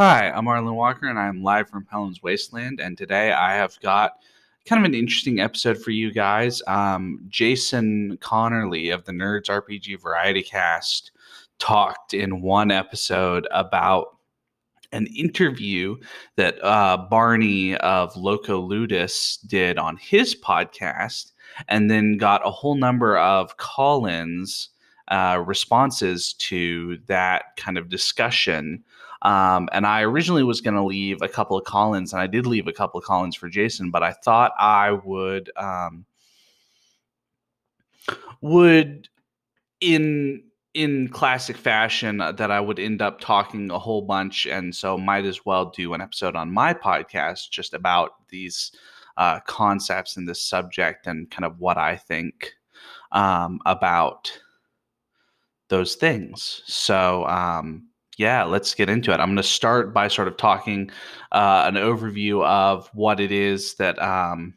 [0.00, 2.78] Hi, I'm Arlen Walker, and I'm live from Pellam's Wasteland.
[2.78, 4.12] And today I have got
[4.64, 6.62] kind of an interesting episode for you guys.
[6.68, 11.10] Um, Jason Connerly of the Nerds RPG Variety Cast
[11.58, 14.18] talked in one episode about
[14.92, 15.96] an interview
[16.36, 21.32] that uh, Barney of Loco Ludus did on his podcast,
[21.66, 24.68] and then got a whole number of call ins.
[25.08, 28.84] Uh, responses to that kind of discussion
[29.22, 32.46] um, and I originally was going to leave a couple of call-ins, and I did
[32.46, 36.04] leave a couple of call-ins for Jason, but I thought I would um,
[38.40, 39.08] would
[39.80, 44.74] in in classic fashion uh, that I would end up talking a whole bunch, and
[44.74, 48.70] so might as well do an episode on my podcast just about these
[49.16, 52.52] uh, concepts and this subject and kind of what I think
[53.10, 54.30] um, about
[55.68, 56.62] those things.
[56.66, 59.20] So um, yeah, let's get into it.
[59.20, 60.90] I'm going to start by sort of talking
[61.30, 64.54] uh, an overview of what it is that um,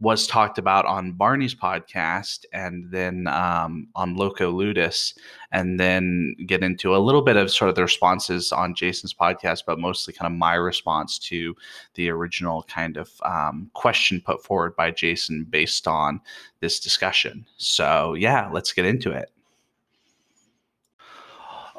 [0.00, 5.14] was talked about on Barney's podcast and then um, on Loco Ludus,
[5.50, 9.64] and then get into a little bit of sort of the responses on Jason's podcast,
[9.66, 11.56] but mostly kind of my response to
[11.94, 16.20] the original kind of um, question put forward by Jason based on
[16.60, 17.44] this discussion.
[17.56, 19.32] So, yeah, let's get into it.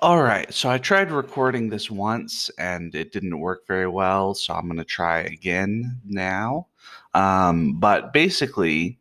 [0.02, 4.54] All right, so I tried recording this once and it didn't work very well, so
[4.54, 6.68] I'm going to try again now.
[7.14, 8.98] Um, but basically,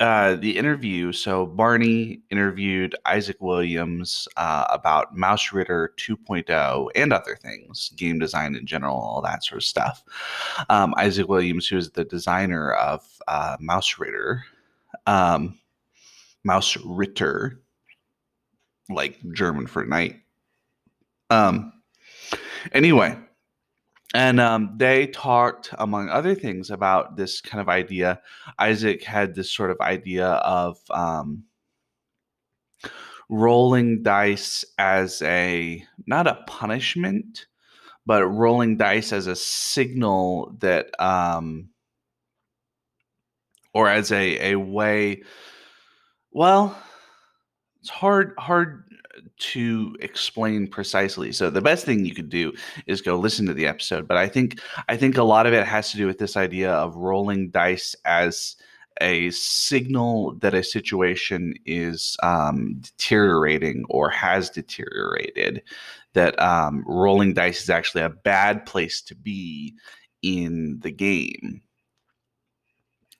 [0.00, 7.92] uh, the interview so Barney interviewed Isaac Williams uh, about Mausritter 2.0 and other things,
[7.94, 10.02] game design in general, all that sort of stuff.
[10.68, 14.40] Um, Isaac Williams, who is the designer of uh, Mausritter,
[15.06, 15.60] um,
[16.44, 17.58] Mausritter
[18.88, 20.16] like German for knight.
[21.30, 21.72] Um,
[22.72, 23.18] anyway,
[24.14, 28.22] and um, they talked, among other things, about this kind of idea.
[28.58, 31.44] Isaac had this sort of idea of um,
[33.28, 37.46] rolling dice as a not a punishment,
[38.06, 41.68] but rolling dice as a signal that, um,
[43.74, 45.22] or as a a way.
[46.32, 46.82] Well,
[47.88, 48.84] it's hard hard
[49.38, 51.32] to explain precisely.
[51.32, 52.52] So the best thing you could do
[52.86, 54.06] is go listen to the episode.
[54.06, 56.70] But I think I think a lot of it has to do with this idea
[56.70, 58.56] of rolling dice as
[59.00, 65.62] a signal that a situation is um, deteriorating or has deteriorated.
[66.12, 69.74] That um, rolling dice is actually a bad place to be
[70.22, 71.62] in the game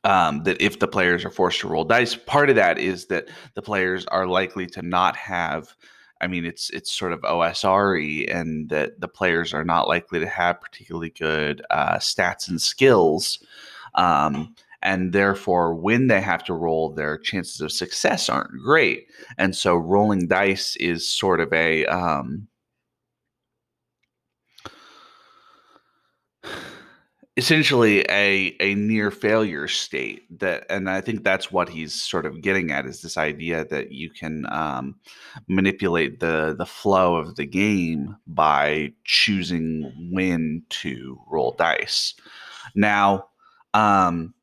[0.05, 3.29] um, that if the players are forced to roll dice, part of that is that
[3.55, 5.75] the players are likely to not have.
[6.21, 10.29] I mean, it's it's sort of OSRE, and that the players are not likely to
[10.29, 13.45] have particularly good uh, stats and skills,
[13.95, 19.07] um, and therefore, when they have to roll, their chances of success aren't great.
[19.37, 22.49] And so, rolling dice is sort of a um,
[27.39, 32.43] essentially a a near failure state that and i think that's what he's sort of
[32.43, 34.97] getting at is this idea that you can um,
[35.47, 42.13] manipulate the the flow of the game by choosing when to roll dice.
[42.75, 43.29] Now
[43.73, 44.35] um,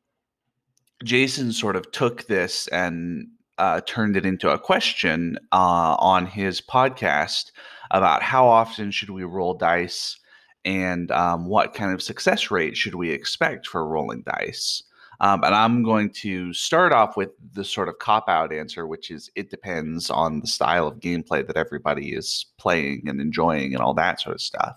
[1.04, 3.28] jason sort of took this and
[3.58, 7.52] uh, turned it into a question uh, on his podcast
[7.90, 10.18] about how often should we roll dice
[10.66, 14.82] and um, what kind of success rate should we expect for rolling dice?
[15.20, 19.10] Um, and I'm going to start off with the sort of cop out answer, which
[19.10, 23.82] is it depends on the style of gameplay that everybody is playing and enjoying and
[23.82, 24.76] all that sort of stuff.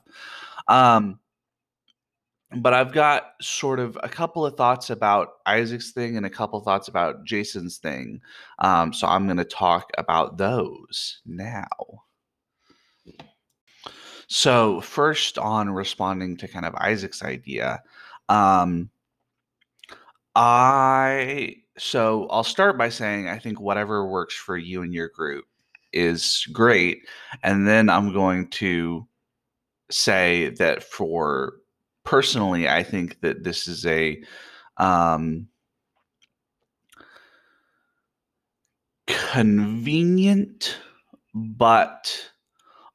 [0.69, 1.19] Um,
[2.57, 6.59] but I've got sort of a couple of thoughts about Isaac's thing and a couple
[6.61, 8.21] thoughts about Jason's thing.
[8.59, 11.67] Um, so I'm going to talk about those now.
[14.29, 17.81] So, first on responding to kind of Isaac's idea,
[18.29, 18.89] um,
[20.35, 25.45] I so I'll start by saying I think whatever works for you and your group
[25.93, 27.07] is great,
[27.43, 29.07] and then I'm going to
[29.91, 31.53] say that for
[32.03, 34.21] personally, I think that this is a
[34.77, 35.47] um,
[39.07, 40.77] convenient
[41.33, 42.28] but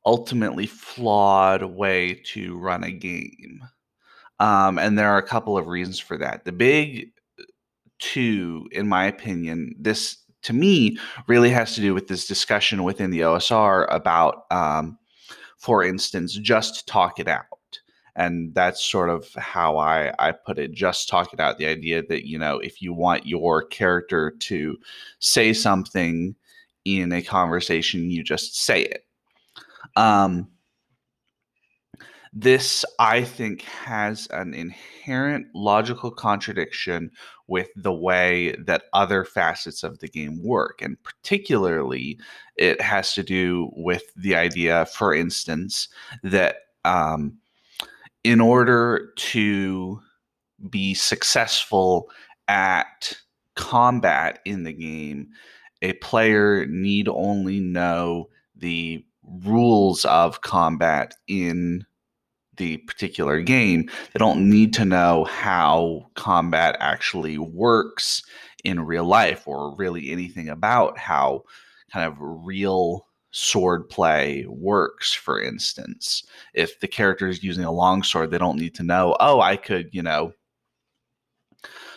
[0.07, 3.63] ultimately flawed way to run a game.
[4.41, 6.45] Um, and there are a couple of reasons for that.
[6.45, 7.11] The big
[7.99, 13.11] two, in my opinion, this to me really has to do with this discussion within
[13.11, 14.99] the OSR about um,
[15.65, 17.47] for instance, just talk it out.
[18.17, 20.73] And that's sort of how I, I put it.
[20.73, 21.57] Just talk it out.
[21.57, 24.77] The idea that, you know, if you want your character to
[25.21, 26.37] say something
[26.85, 29.04] in a conversation, you just say it.
[29.97, 30.49] Um,
[32.37, 37.13] this, I think, has an inherent logical contradiction
[37.47, 40.83] with the way that other facets of the game work.
[40.83, 42.19] And particularly,
[42.57, 45.89] it has to do with the idea, for instance,
[46.25, 47.39] that um,
[48.25, 50.01] in order to
[50.69, 52.11] be successful
[52.49, 53.17] at
[53.55, 55.29] combat in the game,
[55.83, 59.05] a player need only know the
[59.45, 61.85] rules of combat in
[62.57, 63.91] the particular game.
[64.13, 68.23] They don't need to know how combat actually works
[68.63, 71.45] in real life or really anything about how
[71.93, 76.23] kind of real sword play works for instance
[76.55, 79.89] if the character is using a longsword they don't need to know oh i could
[79.91, 80.33] you know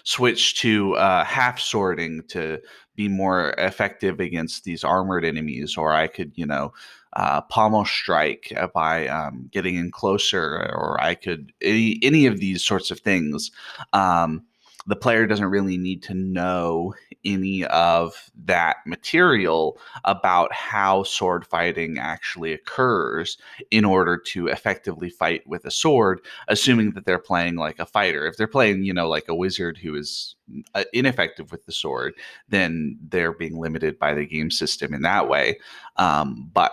[0.08, 2.60] switch to uh, half swording to
[2.96, 6.72] be more effective against these armored enemies, or I could, you know,
[7.14, 12.64] uh, pommel strike by um, getting in closer, or I could any, any of these
[12.64, 13.52] sorts of things.
[13.94, 14.44] Um,
[14.88, 16.96] the player doesn't really need to know
[17.26, 23.38] any of that material about how sword fighting actually occurs
[23.70, 28.26] in order to effectively fight with a sword, assuming that they're playing like a fighter.
[28.26, 30.36] If they're playing, you know, like a wizard who is
[30.74, 32.14] uh, ineffective with the sword,
[32.48, 35.60] then they're being limited by the game system in that way.
[35.98, 36.72] Um, but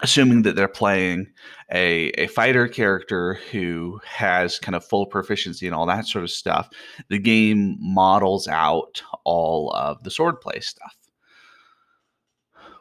[0.00, 1.26] assuming that they're playing
[1.72, 6.30] a, a fighter character who has kind of full proficiency and all that sort of
[6.30, 6.68] stuff,
[7.08, 10.96] the game models out all of the swordplay stuff.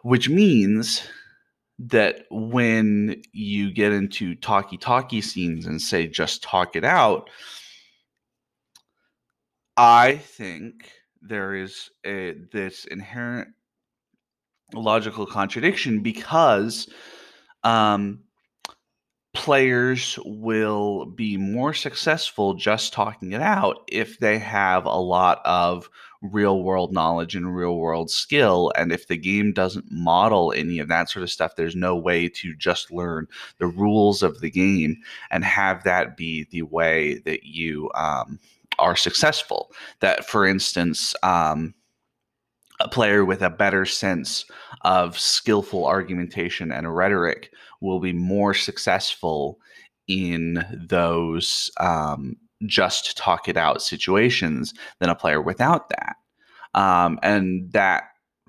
[0.03, 1.07] Which means
[1.79, 7.29] that when you get into talkie talkie scenes and say just talk it out,
[9.77, 10.91] I think
[11.21, 13.49] there is a, this inherent
[14.75, 16.87] logical contradiction because
[17.63, 18.21] um,
[19.33, 25.89] players will be more successful just talking it out if they have a lot of
[26.21, 28.71] real world knowledge and real world skill.
[28.75, 32.29] And if the game doesn't model any of that sort of stuff, there's no way
[32.29, 34.97] to just learn the rules of the game
[35.29, 38.39] and have that be the way that you um,
[38.79, 39.71] are successful.
[39.99, 41.73] That, for instance, um,
[42.79, 44.45] a player with a better sense
[44.81, 47.51] of skillful argumentation and rhetoric
[47.81, 49.59] will be more successful
[50.07, 52.35] in those um,
[52.65, 56.15] just talk it out situations than a player without that.
[56.73, 58.03] Um, and that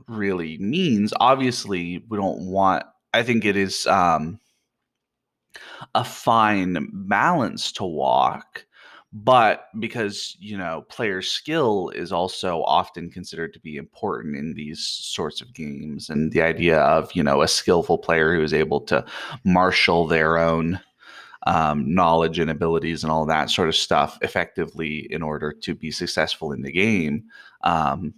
[0.08, 2.84] really means, obviously, we don't want,
[3.14, 4.40] I think it is um,
[5.94, 8.66] a fine balance to walk
[9.12, 14.84] but because you know player skill is also often considered to be important in these
[14.84, 18.80] sorts of games and the idea of you know a skillful player who is able
[18.80, 19.04] to
[19.44, 20.80] marshal their own
[21.46, 25.90] um, knowledge and abilities and all that sort of stuff effectively in order to be
[25.92, 27.24] successful in the game
[27.62, 28.12] um,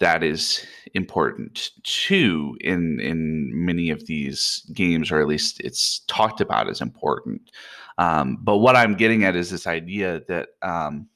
[0.00, 6.40] that is important too in in many of these games or at least it's talked
[6.42, 7.50] about as important
[7.98, 11.08] um, but what I'm getting at is this idea that um,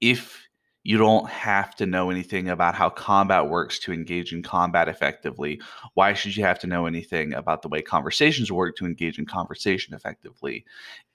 [0.00, 0.46] if
[0.86, 5.60] you don't have to know anything about how combat works to engage in combat effectively,
[5.94, 9.26] why should you have to know anything about the way conversations work to engage in
[9.26, 10.64] conversation effectively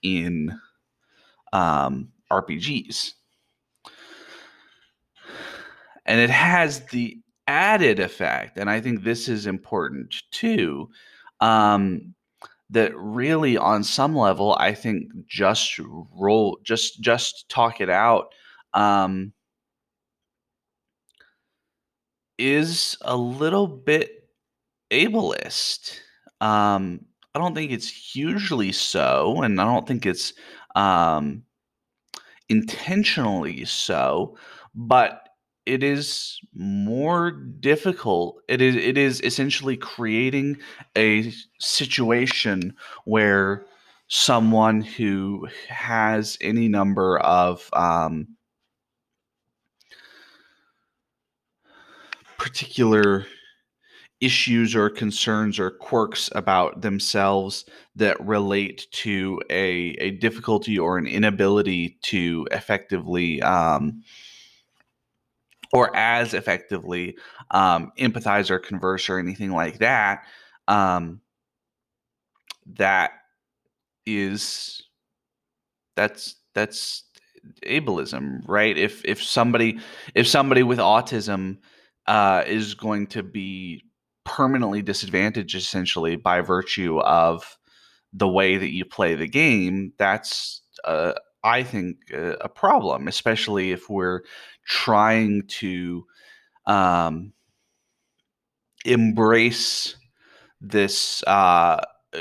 [0.02, 0.60] in
[1.54, 3.14] um, RPGs?
[6.06, 10.90] And it has the added effect, and I think this is important too.
[11.40, 12.14] Um,
[12.72, 15.80] that really on some level i think just
[16.18, 18.34] roll just just talk it out
[18.74, 19.34] um,
[22.40, 24.30] is a little bit
[24.92, 26.00] ableist.
[26.42, 30.34] Um, i don't think it's hugely so and i don't think it's
[30.76, 31.44] um,
[32.50, 34.38] intentionally so
[34.76, 35.21] but
[35.66, 38.42] it is more difficult.
[38.48, 40.58] It is it is essentially creating
[40.98, 42.76] a situation
[43.06, 43.66] where
[44.08, 48.28] someone who has any number of um,
[52.38, 53.26] particular
[54.20, 57.66] issues or concerns or quirks about themselves
[57.96, 64.04] that relate to a, a difficulty or an inability to effectively um,
[65.74, 67.18] or as effectively
[67.52, 70.24] um, empathize or converse or anything like that,
[70.68, 71.22] um,
[72.66, 73.12] that
[74.06, 74.82] is
[75.96, 77.04] that's that's
[77.66, 78.78] ableism, right?
[78.78, 79.80] If if somebody
[80.16, 81.58] if somebody with autism
[82.08, 83.84] uh, is going to be
[84.26, 87.58] permanently disadvantaged essentially by virtue of
[88.14, 91.14] the way that you play the game, that's uh,
[91.44, 94.22] I think uh, a problem, especially if we're
[94.66, 96.06] trying to
[96.66, 97.34] um,
[98.86, 99.96] embrace
[100.60, 102.20] this uh, uh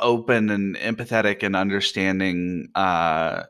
[0.00, 3.42] open and empathetic and understanding uh,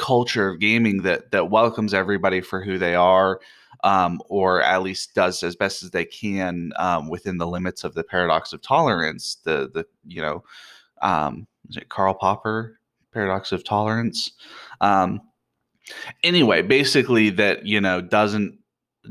[0.00, 3.38] culture of gaming that that welcomes everybody for who they are,
[3.84, 7.94] um, or at least does as best as they can um, within the limits of
[7.94, 9.36] the paradox of tolerance.
[9.44, 10.42] The the you know,
[11.02, 12.80] um, is it Karl Popper
[13.12, 14.32] paradox of tolerance?
[14.80, 15.20] Um,
[16.22, 18.58] anyway, basically that you know doesn't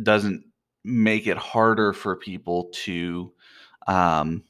[0.03, 0.43] doesn't
[0.83, 3.31] make it harder for people to
[3.88, 4.43] um,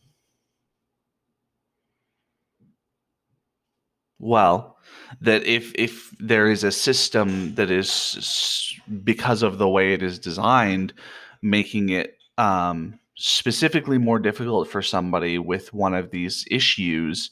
[4.19, 4.77] well
[5.21, 10.19] that if if there is a system that is because of the way it is
[10.19, 10.93] designed
[11.41, 17.31] making it um, specifically more difficult for somebody with one of these issues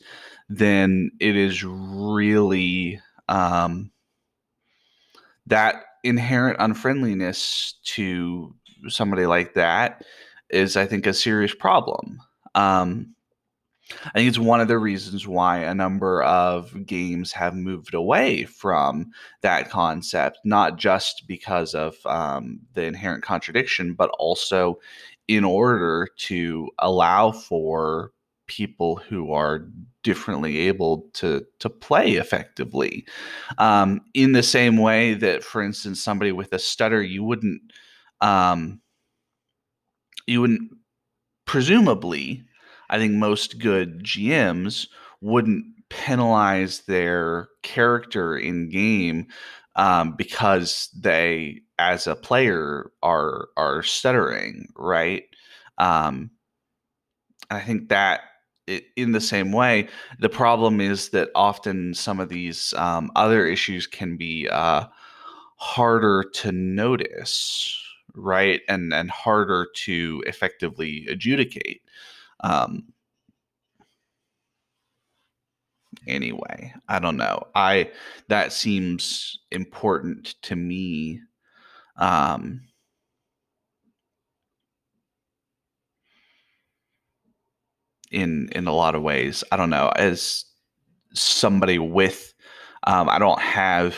[0.50, 3.92] then it is really um,
[5.48, 8.56] that inherent unfriendliness to
[8.88, 10.04] somebody like that
[10.50, 12.20] is, I think, a serious problem.
[12.56, 13.16] Um,
[14.04, 18.44] I think it's one of the reasons why a number of games have moved away
[18.44, 19.12] from
[19.42, 24.80] that concept, not just because of um, the inherent contradiction, but also
[25.28, 28.12] in order to allow for
[28.48, 29.70] people who are
[30.08, 33.06] differently able to to play effectively.
[33.58, 37.62] Um, in the same way that, for instance, somebody with a stutter, you wouldn't
[38.22, 38.80] um,
[40.26, 40.72] you wouldn't
[41.46, 42.46] presumably,
[42.90, 44.88] I think most good GMs
[45.20, 49.28] wouldn't penalize their character in game
[49.76, 55.24] um, because they, as a player, are are stuttering, right?
[55.78, 56.32] Um,
[57.52, 58.22] I think that
[58.96, 59.88] in the same way,
[60.20, 64.86] the problem is that often some of these um, other issues can be uh,
[65.58, 67.78] harder to notice,
[68.16, 71.82] right, and and harder to effectively adjudicate.
[72.42, 72.94] Um,
[76.08, 77.44] anyway, I don't know.
[77.56, 77.92] I
[78.28, 81.22] that seems important to me.
[81.98, 82.62] Um,
[88.18, 89.44] in in a lot of ways.
[89.52, 89.92] I don't know.
[89.96, 90.46] As
[91.14, 92.34] somebody with,
[92.86, 93.96] um, I don't have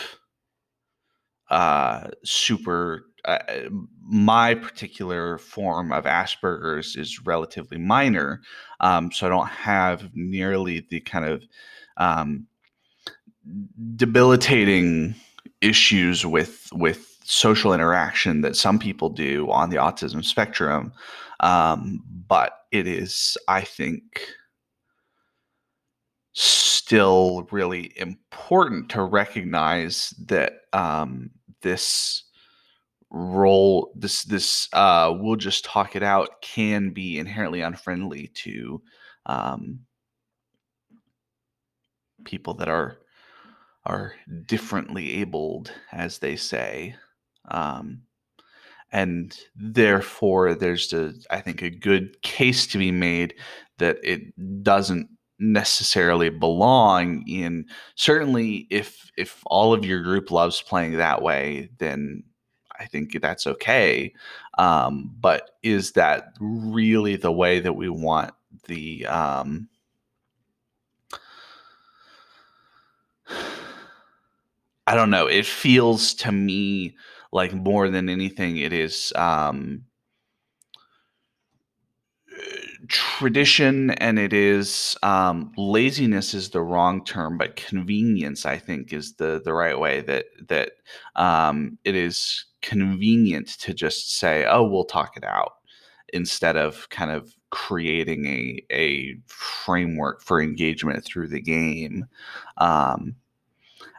[1.48, 3.06] uh, super.
[3.26, 3.38] Uh,
[4.02, 8.40] my particular form of Asperger's is relatively minor,
[8.80, 11.42] um, so I don't have nearly the kind of
[11.98, 12.46] um,
[13.96, 15.14] debilitating
[15.60, 20.92] issues with with social interaction that some people do on the autism spectrum.
[21.38, 24.26] Um, but it is, I think,
[26.32, 31.30] still really important to recognize that um,
[31.62, 32.24] this
[33.10, 38.82] role, this this uh, we'll just talk it out, can be inherently unfriendly to
[39.26, 39.78] um,
[42.24, 42.98] people that are
[43.86, 44.14] are
[44.46, 46.96] differently abled, as they say.
[47.48, 48.02] Um,
[48.92, 53.34] and therefore there's a i think a good case to be made
[53.78, 60.96] that it doesn't necessarily belong in certainly if if all of your group loves playing
[60.96, 62.22] that way then
[62.80, 64.12] i think that's okay.
[64.58, 68.32] Um, but is that really the way that we want
[68.66, 69.68] the um,
[74.86, 75.26] i don't know.
[75.26, 76.96] It feels to me
[77.32, 79.84] like more than anything it is um
[82.88, 89.14] tradition and it is um, laziness is the wrong term but convenience i think is
[89.16, 90.72] the the right way that that
[91.16, 95.52] um, it is convenient to just say oh we'll talk it out
[96.12, 102.06] instead of kind of creating a a framework for engagement through the game.
[102.58, 103.16] Um,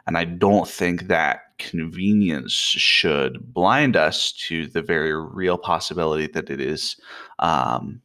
[0.06, 6.50] and i don't think that convenience should blind us to the very real possibility that
[6.50, 6.96] it is
[7.38, 8.00] um,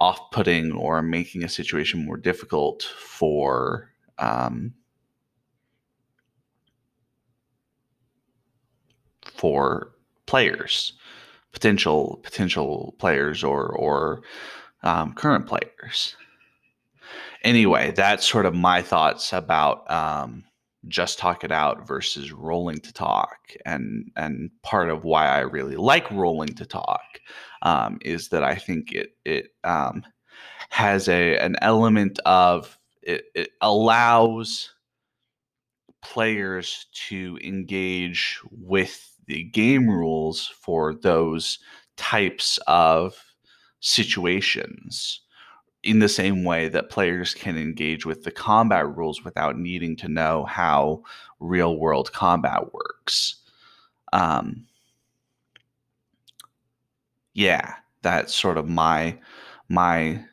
[0.00, 3.90] off putting or making a situation more difficult for.
[4.18, 4.72] Um,
[9.36, 9.92] for
[10.26, 10.92] players,
[11.52, 14.22] potential potential players, or or
[14.82, 16.16] um, current players.
[17.42, 20.44] Anyway, that's sort of my thoughts about um,
[20.88, 25.76] just talk it out versus rolling to talk, and and part of why I really
[25.76, 27.20] like rolling to talk
[27.62, 30.04] um, is that I think it it um,
[30.70, 34.72] has a an element of it, it allows
[36.02, 41.58] players to engage with the game rules for those
[41.96, 43.16] types of
[43.80, 45.22] situations
[45.86, 50.08] in the same way that players can engage with the combat rules without needing to
[50.08, 51.02] know how
[51.38, 53.36] real world combat works.
[54.12, 54.66] Um,
[57.34, 59.16] yeah, that's sort of my
[59.68, 60.24] my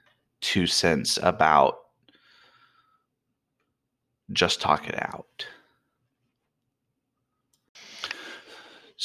[0.41, 1.79] two cents about
[4.31, 5.45] just talk it out.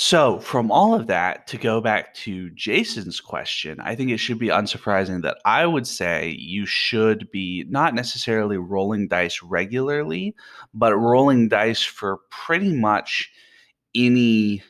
[0.00, 4.38] So, from all of that, to go back to Jason's question, I think it should
[4.38, 10.36] be unsurprising that I would say you should be not necessarily rolling dice regularly,
[10.72, 13.28] but rolling dice for pretty much
[13.92, 14.62] any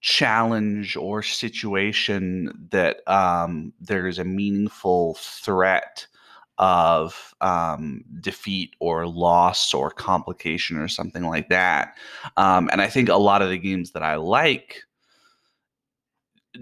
[0.00, 6.06] challenge or situation that um, there is a meaningful threat
[6.60, 11.96] of um, defeat or loss or complication or something like that.
[12.36, 14.82] Um, and I think a lot of the games that I like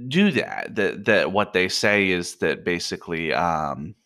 [0.06, 0.74] do that.
[0.76, 3.96] That that what they say is that basically, um,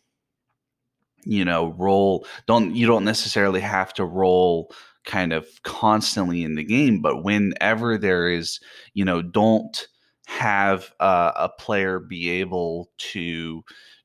[1.24, 4.72] you know, roll don't you don't necessarily have to roll
[5.04, 8.60] kind of constantly in the game, but whenever there is,
[8.94, 9.88] you know, don't
[10.26, 13.62] have uh, a player be able to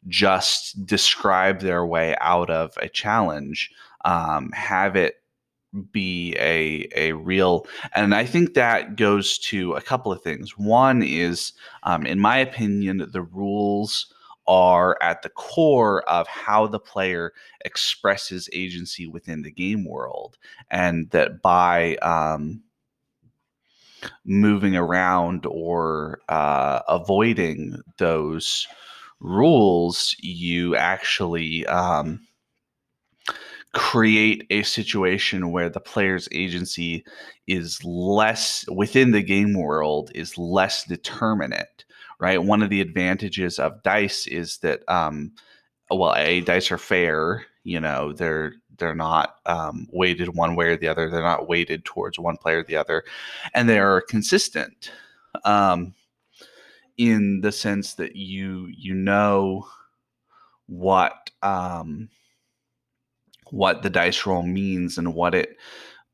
[0.08, 3.72] just describe their way out of a challenge,
[4.06, 5.16] um, have it
[5.92, 10.58] be a a real and i think that goes to a couple of things.
[10.58, 14.12] One is um, in my opinion the rules
[14.48, 17.34] are at the core of how the player
[17.66, 20.38] expresses agency within the game world
[20.72, 22.62] and that by um,
[24.24, 28.68] moving around or uh, avoiding those
[29.20, 32.20] rules, you actually um,
[33.74, 37.04] create a situation where the player's agency
[37.48, 41.86] is less within the game world is less determinate
[42.20, 42.44] right?
[42.44, 45.32] One of the advantages of dice is that um
[45.90, 50.78] well a dice are fair you know they're they're not um, weighted one way or
[50.78, 53.04] the other they're not weighted towards one player or the other
[53.54, 54.92] and they're consistent.
[55.46, 55.94] Um,
[56.98, 59.68] in the sense that you you know
[60.68, 62.10] what um,
[63.52, 65.58] what the dice roll means and what it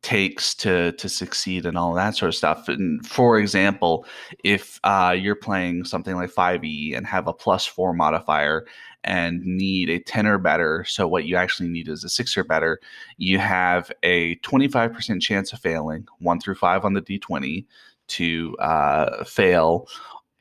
[0.02, 2.68] takes to to succeed and all that sort of stuff.
[2.68, 4.06] And for example,
[4.44, 8.66] if uh, you're playing something like 5e and have a plus four modifier
[9.06, 12.44] and need a 10 or better, so what you actually need is a six or
[12.44, 12.80] better,
[13.18, 17.66] you have a 25% chance of failing, one through five on the d20
[18.08, 19.88] to uh, fail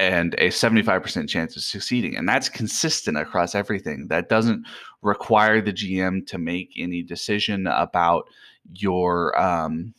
[0.02, 2.16] and a 75% chance of succeeding.
[2.16, 4.08] And that's consistent across everything.
[4.08, 4.66] That doesn't
[5.00, 8.24] require the GM to make any decision about
[8.74, 9.94] your um,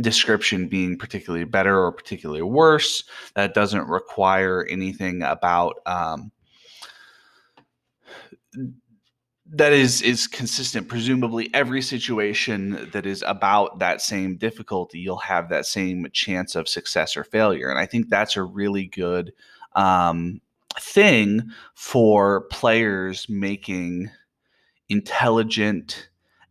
[0.00, 3.04] description being particularly better or particularly worse.
[3.36, 6.32] That doesn't require anything about um,
[9.50, 10.88] that is is consistent.
[10.88, 16.68] Presumably every situation that is about that same difficulty you'll have that same chance of
[16.68, 17.68] success or failure.
[17.70, 19.32] And i think that's a really good
[19.74, 20.40] um,
[20.80, 21.42] thing
[21.74, 24.10] for players making
[24.88, 26.08] intelligent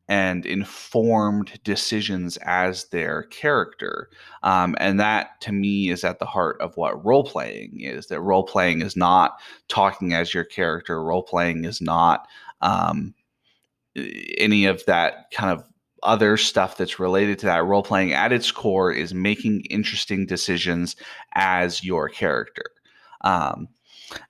[0.10, 4.10] and informed decisions as their character.
[4.42, 8.22] Um, and that to me is at the heart of what role playing is that
[8.22, 12.26] role playing is not talking as your character, role playing is not
[12.62, 13.14] um,
[14.38, 15.66] any of that kind of
[16.04, 20.96] other stuff that's related to that role playing at its core is making interesting decisions
[21.34, 22.66] as your character.
[23.22, 23.68] Um,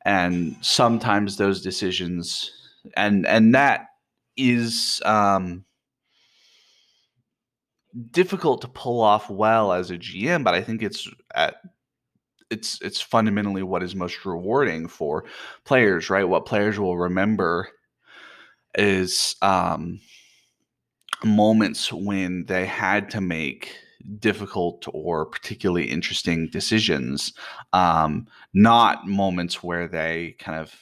[0.05, 2.51] and sometimes those decisions
[2.95, 3.87] and and that
[4.37, 5.65] is um,
[8.11, 11.55] difficult to pull off well as a GM, but I think it's at
[12.49, 15.25] it's it's fundamentally what is most rewarding for
[15.65, 16.23] players, right?
[16.23, 17.69] What players will remember
[18.75, 19.99] is um,
[21.23, 23.75] moments when they had to make
[24.19, 27.33] difficult or particularly interesting decisions,
[27.73, 30.73] um, not moments where they kind of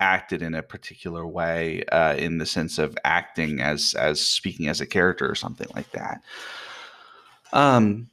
[0.00, 4.80] acted in a particular way uh, in the sense of acting as as speaking as
[4.80, 6.20] a character or something like that.
[7.52, 8.10] Um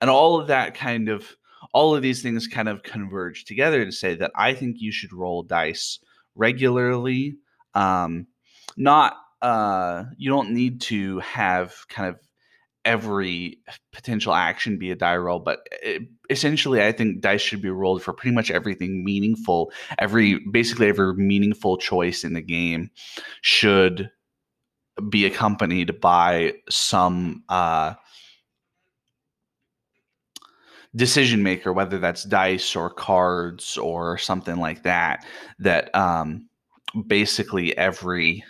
[0.00, 1.36] and all of that kind of
[1.72, 5.12] all of these things kind of converge together to say that I think you should
[5.12, 5.98] roll dice
[6.34, 7.36] regularly.
[7.74, 8.26] Um,
[8.76, 12.18] not uh, you don't need to have kind of
[12.84, 13.58] every
[13.92, 18.02] potential action be a die roll, but it, essentially, I think dice should be rolled
[18.02, 19.72] for pretty much everything meaningful.
[19.98, 22.90] Every basically every meaningful choice in the game
[23.42, 24.10] should
[25.08, 27.94] be accompanied by some uh,
[30.96, 35.26] decision maker, whether that's dice or cards or something like that.
[35.58, 36.48] That um,
[37.06, 38.44] basically every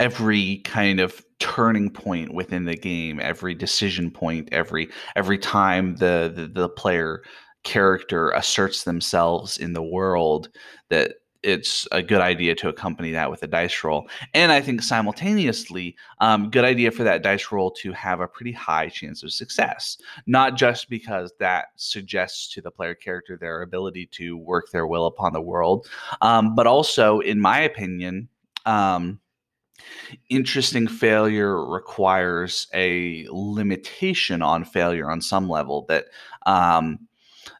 [0.00, 6.32] every kind of turning point within the game, every decision point, every every time the,
[6.34, 7.22] the the, player
[7.64, 10.48] character asserts themselves in the world
[10.90, 14.08] that it's a good idea to accompany that with a dice roll.
[14.32, 18.52] And I think simultaneously, um, good idea for that dice roll to have a pretty
[18.52, 19.98] high chance of success.
[20.26, 25.06] Not just because that suggests to the player character their ability to work their will
[25.06, 25.86] upon the world,
[26.22, 28.28] um, but also, in my opinion,
[28.64, 29.20] um,
[30.30, 36.06] interesting failure requires a limitation on failure on some level that
[36.46, 37.00] um,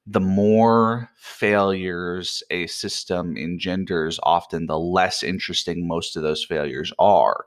[0.06, 7.46] the more failures a system engenders often the less interesting most of those failures are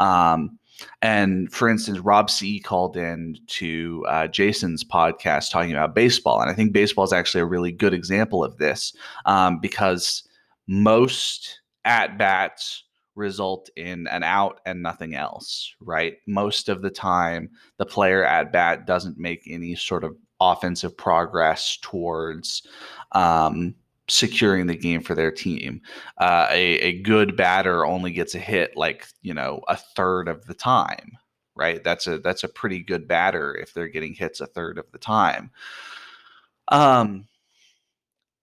[0.00, 0.58] um,
[1.00, 6.40] and for instance, Rob C called in to uh, Jason's podcast talking about baseball.
[6.40, 8.94] And I think baseball is actually a really good example of this
[9.26, 10.24] um, because
[10.66, 12.84] most at bats
[13.14, 16.14] result in an out and nothing else, right?
[16.26, 20.16] Most of the time, the player at bat doesn't make any sort of
[20.50, 22.66] offensive progress towards
[23.12, 23.74] um,
[24.08, 25.80] securing the game for their team.
[26.18, 30.44] Uh, a, a good batter only gets a hit like you know a third of
[30.46, 31.16] the time,
[31.54, 31.82] right?
[31.82, 34.98] That's a that's a pretty good batter if they're getting hits a third of the
[34.98, 35.50] time.
[36.68, 37.28] Um,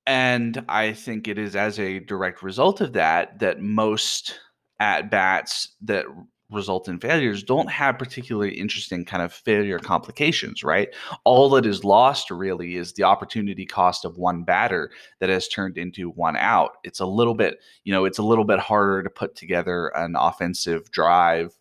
[0.05, 4.39] and I think it is as a direct result of that that most
[4.79, 6.05] at bats that
[6.51, 10.89] result in failures don't have particularly interesting kind of failure complications, right?
[11.23, 15.77] All that is lost really is the opportunity cost of one batter that has turned
[15.77, 16.77] into one out.
[16.83, 20.15] It's a little bit, you know, it's a little bit harder to put together an
[20.17, 21.53] offensive drive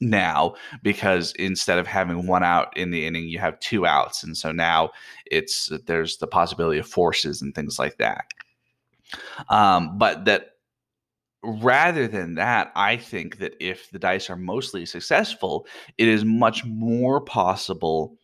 [0.00, 4.34] now because instead of having one out in the inning you have two outs and
[4.34, 4.90] so now
[5.26, 8.24] it's there's the possibility of forces and things like that
[9.50, 10.53] um, but that
[11.44, 15.66] rather than that, I think that if the dice are mostly successful,
[15.98, 18.16] it is much more possible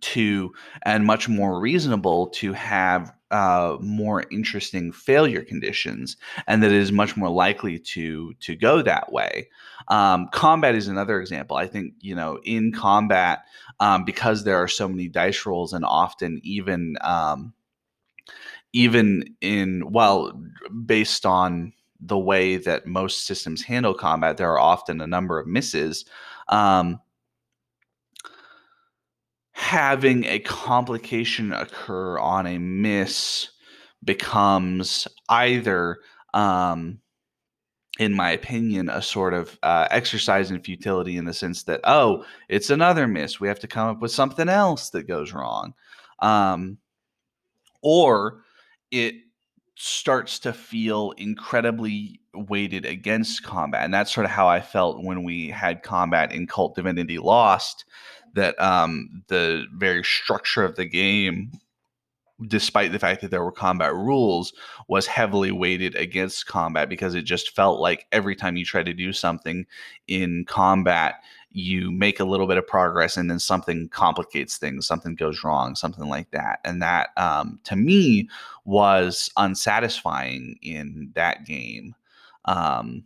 [0.00, 0.52] to
[0.82, 6.92] and much more reasonable to have uh, more interesting failure conditions, and that it is
[6.92, 9.48] much more likely to to go that way.
[9.88, 11.56] Um, combat is another example.
[11.56, 13.44] I think you know in combat
[13.80, 17.52] um, because there are so many dice rolls, and often even um,
[18.72, 20.32] even in well
[20.86, 25.46] based on the way that most systems handle combat, there are often a number of
[25.46, 26.04] misses.
[26.48, 27.00] Um,
[29.52, 33.50] having a complication occur on a miss
[34.04, 35.98] becomes either,
[36.34, 37.00] um,
[37.98, 42.24] in my opinion, a sort of uh, exercise in futility in the sense that, oh,
[42.48, 43.40] it's another miss.
[43.40, 45.74] We have to come up with something else that goes wrong.
[46.20, 46.78] Um,
[47.82, 48.42] or
[48.92, 49.14] it
[49.80, 53.84] starts to feel incredibly weighted against combat.
[53.84, 57.84] And that's sort of how I felt when we had combat in Kult Divinity Lost,
[58.34, 61.52] that um, the very structure of the game,
[62.48, 64.52] despite the fact that there were combat rules,
[64.88, 68.92] was heavily weighted against combat because it just felt like every time you try to
[68.92, 69.64] do something
[70.08, 75.14] in combat, you make a little bit of progress and then something complicates things something
[75.14, 76.60] goes wrong something like that.
[76.64, 78.28] And that um, to me
[78.64, 81.94] was unsatisfying in that game
[82.44, 83.04] um,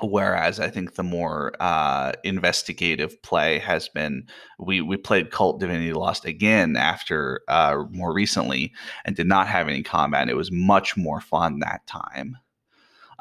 [0.00, 4.26] whereas i think the more uh, investigative play has been
[4.58, 8.72] we we played Kult divinity lost again after uh, more recently
[9.04, 10.28] and did not have any combat.
[10.28, 12.36] It was much more fun that time.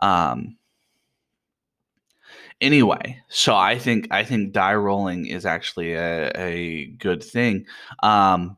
[0.02, 0.58] Um,
[2.62, 7.66] anyway so i think i think die rolling is actually a, a good thing.
[8.04, 8.58] Um,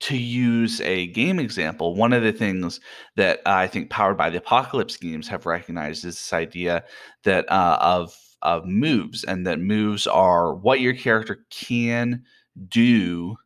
[0.00, 2.80] to use a game example one of the things
[3.16, 6.84] that i think powered by the apocalypse games have recognized is this idea
[7.24, 12.22] that uh, of of moves and that moves are what your character can
[12.68, 13.36] do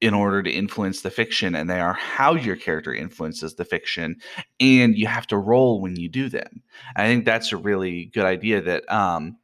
[0.00, 4.16] in order to influence the fiction and they are how your character influences the fiction
[4.60, 6.62] and you have to roll when you do them
[6.96, 9.36] i think that's a really good idea that um,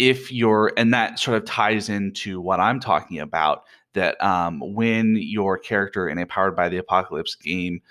[0.00, 5.16] if you're, and that sort of ties into what I'm talking about that um, when
[5.16, 7.82] your character in a Powered by the Apocalypse game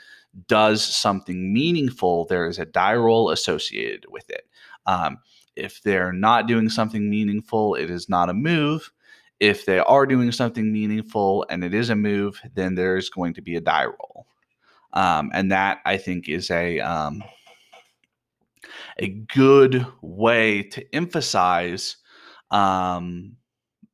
[0.48, 4.48] does something meaningful, there is a die roll associated with it.
[4.88, 5.20] Um,
[5.56, 8.92] if they're not doing something meaningful, it is not a move.
[9.40, 13.42] If they are doing something meaningful and it is a move, then there's going to
[13.42, 14.28] be a die roll.
[14.92, 17.24] Um, and that I think is a um,
[18.98, 21.98] a good way to emphasize
[22.52, 23.38] um,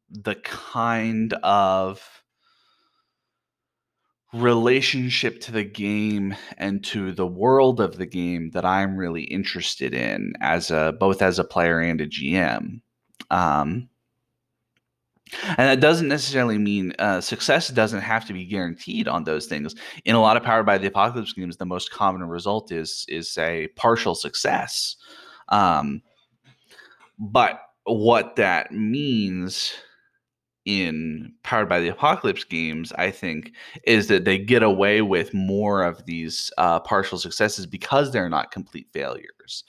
[0.09, 2.23] the kind of
[4.33, 9.93] relationship to the game and to the world of the game that I'm really interested
[9.93, 12.81] in as a both as a player and a GM.
[13.31, 13.89] Um,
[15.57, 19.75] and that doesn't necessarily mean uh, success doesn't have to be guaranteed on those things.
[20.05, 23.37] In a lot of Powered by the Apocalypse games, the most common result is is
[23.37, 24.95] a partial success.
[25.49, 26.01] Um,
[27.17, 29.73] but what that means
[30.65, 35.83] in Powered by the Apocalypse games, I think, is that they get away with more
[35.83, 39.63] of these uh, partial successes because they're not complete failures.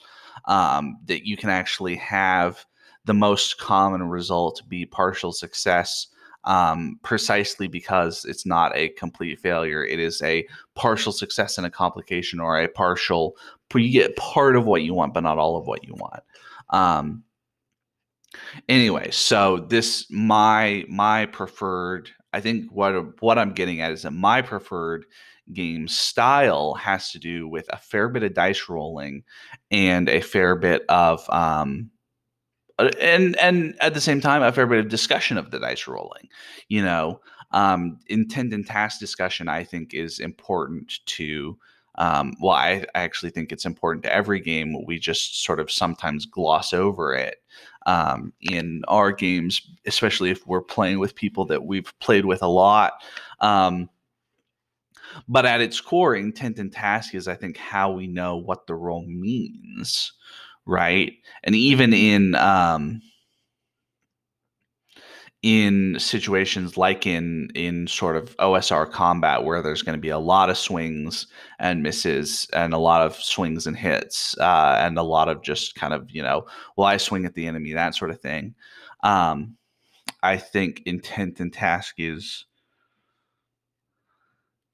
[0.45, 2.65] Um, that you can actually have
[3.07, 6.07] the most common result be partial success.
[6.43, 9.83] Um, precisely because it's not a complete failure.
[9.83, 13.35] It is a partial success in a complication or a partial,
[13.75, 16.23] you get part of what you want, but not all of what you want.
[16.69, 17.23] Um,
[18.67, 22.09] Anyway, so this my my preferred.
[22.33, 25.05] I think what what I'm getting at is that my preferred
[25.53, 29.23] game style has to do with a fair bit of dice rolling
[29.71, 31.89] and a fair bit of um
[32.79, 36.27] and and at the same time a fair bit of discussion of the dice rolling
[36.69, 37.19] you know
[37.51, 41.57] um intent and task discussion i think is important to
[41.99, 45.71] um, well I, I actually think it's important to every game we just sort of
[45.71, 47.37] sometimes gloss over it
[47.87, 52.47] um, in our games, especially if we're playing with people that we've played with a
[52.47, 52.93] lot.
[53.39, 53.89] Um,
[55.27, 58.75] but at its core, intent and task is, I think, how we know what the
[58.75, 60.11] role means,
[60.67, 61.13] right?
[61.43, 63.01] And even in um,
[65.43, 70.19] in situations like in in sort of OSR combat where there's going to be a
[70.19, 71.27] lot of swings
[71.59, 75.75] and misses and a lot of swings and hits uh, and a lot of just
[75.75, 78.55] kind of you know well I swing at the enemy that sort of thing.
[79.03, 79.55] Um,
[80.23, 82.45] I think intent and task is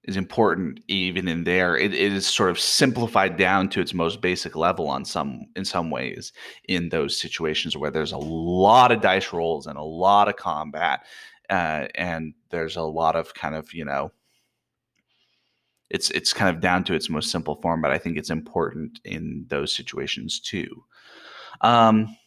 [0.05, 1.77] is important even in there.
[1.77, 5.63] It, it is sort of simplified down to its most basic level on some in
[5.65, 6.33] some ways
[6.67, 11.05] in those situations where there's a lot of dice rolls and a lot of combat
[11.49, 14.11] uh, and there's a lot of kind of you know
[15.89, 18.99] it's it's kind of down to its most simple form but i think it's important
[19.05, 20.83] in those situations too.
[21.61, 22.17] Um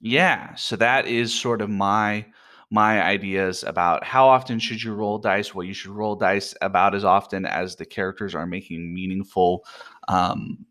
[0.00, 2.26] yeah so that is sort of my
[2.70, 5.54] my ideas about how often should you roll dice.
[5.54, 9.64] Well, you should roll dice about as often as the characters are making meaningful.
[10.08, 10.66] Um,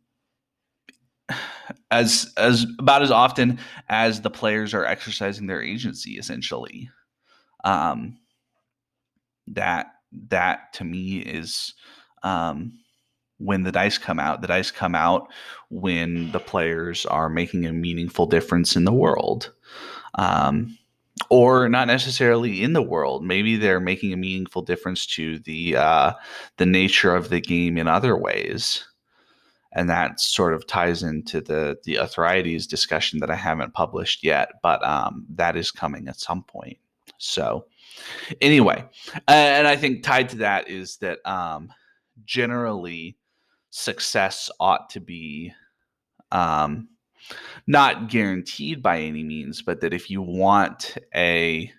[1.92, 6.90] as as about as often as the players are exercising their agency essentially
[7.64, 8.18] um
[9.48, 9.88] that
[10.30, 11.74] that to me is
[12.24, 12.78] um
[13.38, 15.28] when the dice come out the dice come out
[15.70, 19.52] when the players are making a meaningful difference in the world
[20.16, 20.78] um
[21.30, 23.24] or not necessarily in the world.
[23.24, 26.14] Maybe they're making a meaningful difference to the uh,
[26.58, 28.86] the nature of the game in other ways,
[29.72, 34.50] and that sort of ties into the the Arthrides discussion that I haven't published yet,
[34.62, 36.78] but um, that is coming at some point.
[37.18, 37.66] So,
[38.42, 38.84] anyway,
[39.28, 41.72] and I think tied to that is that um,
[42.26, 43.18] generally
[43.70, 45.54] success ought to be
[46.32, 46.90] um,
[47.68, 51.72] not guaranteed by any means, but that if you want a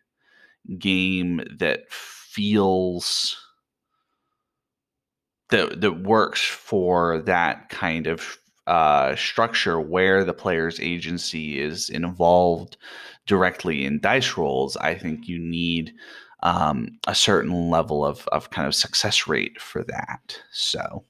[0.78, 3.36] game that feels
[5.50, 12.76] that that works for that kind of uh, structure where the player's agency is involved
[13.26, 15.92] directly in dice rolls, I think you need
[16.42, 20.40] um, a certain level of of kind of success rate for that.
[20.52, 21.04] So,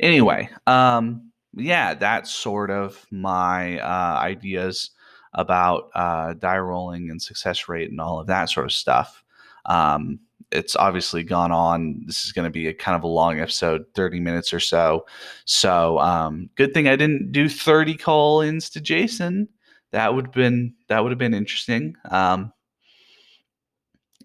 [0.00, 4.90] anyway, um, yeah, that's sort of my uh, ideas
[5.32, 9.24] about uh, die rolling and success rate and all of that sort of stuff.
[9.66, 10.20] Um,
[10.52, 12.02] it's obviously gone on.
[12.06, 15.06] This is going to be a kind of a long episode, 30 minutes or so.
[15.44, 19.48] So, um, good thing I didn't do 30 call-ins to Jason.
[19.90, 21.96] That would have been that would have been interesting.
[22.10, 22.52] Um,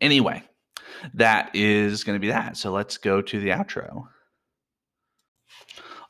[0.01, 0.43] anyway,
[1.13, 2.57] that is going to be that.
[2.57, 4.07] So let's go to the outro.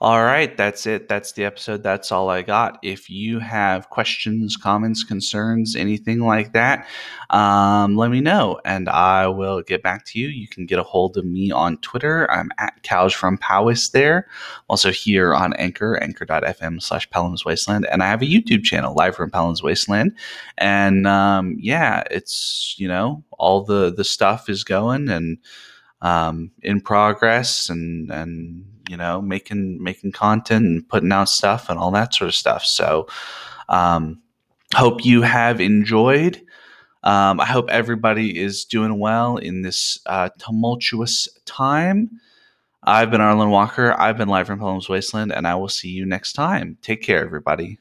[0.01, 1.09] All right, that's it.
[1.09, 1.83] That's the episode.
[1.83, 2.79] That's all I got.
[2.81, 6.87] If you have questions, comments, concerns, anything like that,
[7.31, 10.29] um, let me know and I will get back to you.
[10.29, 12.31] You can get a hold of me on Twitter.
[12.31, 14.29] I'm at Cows from Powis there.
[14.69, 17.85] Also here on Anchor, anchor.fm slash Pellam's Wasteland.
[17.91, 20.15] And I have a YouTube channel, live from Pellam's Wasteland.
[20.57, 25.39] And um, yeah, it's, you know, all the, the stuff is going and
[26.01, 31.79] um, in progress and, and, you know, making making content and putting out stuff and
[31.79, 32.65] all that sort of stuff.
[32.65, 33.07] So,
[33.69, 34.21] um,
[34.75, 36.41] hope you have enjoyed.
[37.03, 42.09] Um, I hope everybody is doing well in this uh, tumultuous time.
[42.83, 43.93] I've been Arlen Walker.
[43.97, 46.77] I've been live from Pellam's Wasteland, and I will see you next time.
[46.81, 47.79] Take care, everybody.